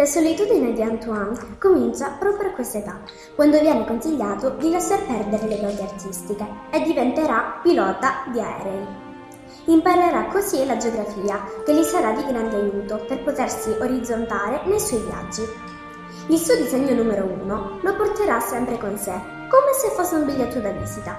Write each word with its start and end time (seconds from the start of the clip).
La 0.00 0.06
solitudine 0.06 0.72
di 0.72 0.80
Antoine 0.80 1.58
comincia 1.58 2.16
proprio 2.18 2.48
a 2.48 2.52
questa 2.52 2.78
età, 2.78 3.02
quando 3.34 3.60
viene 3.60 3.84
consigliato 3.84 4.48
di 4.58 4.70
lasciar 4.70 5.04
perdere 5.04 5.46
le 5.46 5.60
doti 5.60 5.82
artistiche 5.82 6.46
e 6.70 6.80
diventerà 6.84 7.60
pilota 7.62 8.24
di 8.32 8.40
aerei. 8.40 8.86
Imparerà 9.66 10.24
così 10.28 10.64
la 10.64 10.78
geografia, 10.78 11.44
che 11.66 11.74
gli 11.74 11.82
sarà 11.82 12.12
di 12.12 12.24
grande 12.24 12.56
aiuto 12.56 13.04
per 13.06 13.22
potersi 13.22 13.76
orizzontare 13.78 14.62
nei 14.64 14.80
suoi 14.80 15.02
viaggi. 15.02 15.42
Il 16.28 16.38
suo 16.38 16.56
disegno 16.56 16.94
numero 16.94 17.26
uno 17.26 17.78
lo 17.82 17.94
porterà 17.94 18.40
sempre 18.40 18.78
con 18.78 18.96
sé, 18.96 19.12
come 19.12 19.72
se 19.82 19.90
fosse 19.90 20.14
un 20.14 20.24
biglietto 20.24 20.60
da 20.60 20.70
visita. 20.70 21.18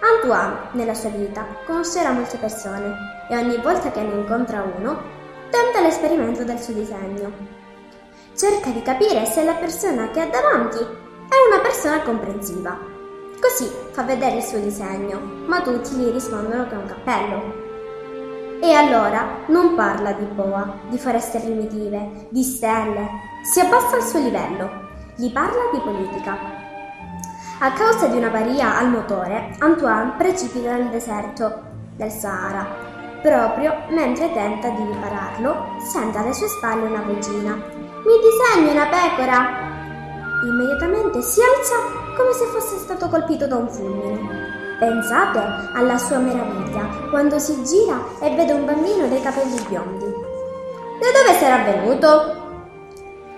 Antoine, 0.00 0.70
nella 0.72 0.94
sua 0.94 1.10
vita, 1.10 1.46
conoscerà 1.64 2.10
molte 2.10 2.36
persone 2.36 2.96
e 3.30 3.36
ogni 3.36 3.58
volta 3.58 3.92
che 3.92 4.02
ne 4.02 4.12
incontra 4.12 4.64
uno, 4.76 5.02
tenta 5.50 5.80
l'esperimento 5.80 6.42
del 6.42 6.58
suo 6.58 6.74
disegno. 6.74 7.67
Cerca 8.38 8.70
di 8.70 8.82
capire 8.82 9.24
se 9.26 9.42
la 9.42 9.54
persona 9.54 10.12
che 10.12 10.20
ha 10.20 10.26
davanti 10.26 10.78
è 10.78 11.36
una 11.48 11.60
persona 11.60 12.00
comprensiva. 12.02 12.78
Così 13.40 13.68
fa 13.90 14.04
vedere 14.04 14.36
il 14.36 14.44
suo 14.44 14.60
disegno, 14.60 15.18
ma 15.48 15.60
tutti 15.60 15.96
gli 15.96 16.12
rispondono 16.12 16.68
che 16.68 16.74
è 16.74 16.78
un 16.78 16.86
cappello. 16.86 17.52
E 18.60 18.72
allora 18.72 19.38
non 19.48 19.74
parla 19.74 20.12
di 20.12 20.24
boa, 20.26 20.72
di 20.88 20.98
foreste 20.98 21.40
primitive, 21.40 22.28
di 22.28 22.44
stelle, 22.44 23.08
si 23.42 23.58
abbassa 23.58 23.96
al 23.96 24.04
suo 24.04 24.20
livello, 24.20 24.70
gli 25.16 25.32
parla 25.32 25.70
di 25.72 25.80
politica. 25.80 26.38
A 27.58 27.72
causa 27.72 28.06
di 28.06 28.18
un'avaria 28.18 28.78
al 28.78 28.88
motore, 28.88 29.56
Antoine 29.58 30.14
precipita 30.16 30.76
nel 30.76 30.90
deserto 30.90 31.60
del 31.96 32.12
Sahara. 32.12 32.64
Proprio 33.20 33.74
mentre 33.88 34.32
tenta 34.32 34.68
di 34.68 34.84
ripararlo, 34.84 35.80
sente 35.80 36.18
alle 36.18 36.32
sue 36.32 36.46
spalle 36.46 36.86
una 36.86 37.02
vocina. 37.02 37.87
Mi 38.08 38.14
disegni 38.20 38.70
una 38.70 38.86
pecora! 38.86 39.66
Immediatamente 40.42 41.20
si 41.20 41.42
alza 41.42 41.74
come 42.16 42.32
se 42.32 42.46
fosse 42.46 42.78
stato 42.78 43.06
colpito 43.10 43.46
da 43.46 43.56
un 43.56 43.68
fulmine. 43.68 44.78
Pensate 44.78 45.38
alla 45.74 45.98
sua 45.98 46.16
meraviglia 46.16 46.88
quando 47.10 47.38
si 47.38 47.62
gira 47.64 48.02
e 48.22 48.34
vede 48.34 48.54
un 48.54 48.64
bambino 48.64 49.08
dai 49.08 49.20
capelli 49.20 49.60
biondi. 49.68 50.06
Da 50.06 51.06
dove 51.20 51.38
sarà 51.38 51.70
venuto? 51.70 52.36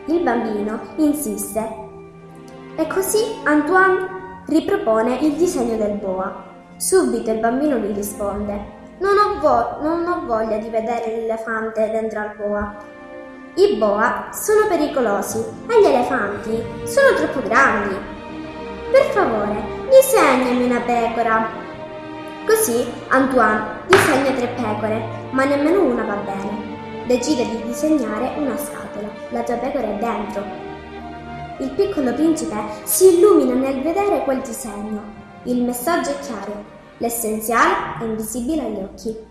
Il 0.04 0.22
bambino 0.22 0.78
insiste 0.98 1.88
e 2.76 2.86
così 2.86 3.40
Antoine 3.42 4.44
ripropone 4.46 5.16
il 5.16 5.32
disegno 5.32 5.76
del 5.78 5.96
boa. 5.96 6.44
Subito 6.76 7.32
il 7.32 7.40
bambino 7.40 7.76
gli 7.76 7.92
risponde 7.92 8.78
non 9.00 9.16
ho, 9.16 9.40
vo- 9.40 9.82
non 9.82 10.06
ho 10.06 10.26
voglia 10.26 10.58
di 10.58 10.68
vedere 10.68 11.06
l'elefante 11.06 11.90
dentro 11.90 12.20
al 12.20 12.36
boa. 12.36 12.98
I 13.54 13.76
boa 13.76 14.28
sono 14.32 14.68
pericolosi 14.68 15.38
e 15.38 15.80
gli 15.80 15.84
elefanti 15.84 16.62
sono 16.84 17.16
troppo 17.16 17.42
grandi. 17.42 17.96
Per 18.92 19.02
favore, 19.10 19.60
disegnami 19.90 20.64
una 20.66 20.78
pecora. 20.78 21.48
Così 22.46 22.86
Antoine 23.08 23.82
disegna 23.88 24.30
tre 24.30 24.46
pecore, 24.54 25.02
ma 25.32 25.44
nemmeno 25.44 25.82
una 25.82 26.04
va 26.04 26.14
bene. 26.14 27.06
Decide 27.06 27.44
di 27.44 27.62
disegnare 27.64 28.34
una 28.38 28.56
scatola. 28.56 29.08
La 29.30 29.42
tua 29.42 29.56
pecora 29.56 29.88
è 29.88 29.98
dentro. 29.98 30.44
Il 31.58 31.72
piccolo 31.72 32.14
principe 32.14 32.56
si 32.84 33.16
illumina 33.16 33.54
nel 33.54 33.82
vedere 33.82 34.22
quel 34.22 34.42
disegno. 34.42 35.02
Il 35.42 35.64
messaggio 35.64 36.10
è 36.10 36.18
chiaro. 36.20 36.64
L'essenziale 36.98 37.98
è 38.00 38.04
invisibile 38.04 38.62
agli 38.62 38.78
occhi. 38.78 39.29